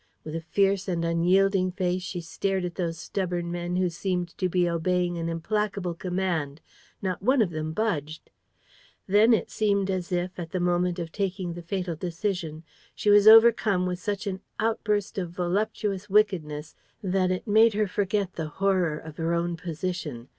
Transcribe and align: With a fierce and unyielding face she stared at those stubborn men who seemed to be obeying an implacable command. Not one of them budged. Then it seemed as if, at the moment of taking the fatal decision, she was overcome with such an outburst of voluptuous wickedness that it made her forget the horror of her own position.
With 0.23 0.33
a 0.35 0.41
fierce 0.41 0.87
and 0.87 1.05
unyielding 1.05 1.73
face 1.73 2.01
she 2.01 2.21
stared 2.21 2.65
at 2.65 2.73
those 2.73 2.97
stubborn 2.97 3.51
men 3.51 3.75
who 3.75 3.87
seemed 3.87 4.35
to 4.39 4.49
be 4.49 4.67
obeying 4.67 5.15
an 5.19 5.29
implacable 5.29 5.93
command. 5.93 6.59
Not 7.03 7.21
one 7.21 7.39
of 7.39 7.51
them 7.51 7.71
budged. 7.71 8.31
Then 9.05 9.31
it 9.31 9.51
seemed 9.51 9.91
as 9.91 10.11
if, 10.11 10.39
at 10.39 10.49
the 10.53 10.59
moment 10.59 10.97
of 10.97 11.11
taking 11.11 11.53
the 11.53 11.61
fatal 11.61 11.95
decision, 11.95 12.63
she 12.95 13.11
was 13.11 13.27
overcome 13.27 13.85
with 13.85 13.99
such 13.99 14.25
an 14.25 14.39
outburst 14.59 15.19
of 15.19 15.29
voluptuous 15.29 16.09
wickedness 16.09 16.73
that 17.03 17.29
it 17.29 17.45
made 17.45 17.75
her 17.75 17.85
forget 17.85 18.33
the 18.33 18.47
horror 18.47 18.97
of 18.97 19.17
her 19.17 19.35
own 19.35 19.55
position. 19.55 20.29